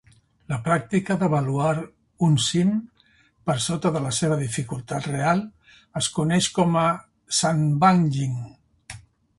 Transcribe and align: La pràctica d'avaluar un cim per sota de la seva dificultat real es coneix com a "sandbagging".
La 0.51 0.57
pràctica 0.67 1.17
d'avaluar 1.23 1.73
un 2.27 2.39
cim 2.45 2.71
per 3.51 3.57
sota 3.67 3.93
de 3.99 4.01
la 4.07 4.15
seva 4.21 4.39
dificultat 4.41 5.11
real 5.13 5.45
es 6.03 6.11
coneix 6.19 6.51
com 6.59 6.83
a 6.87 6.89
"sandbagging". 7.45 8.39